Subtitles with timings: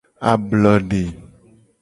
[0.31, 1.03] Ablode.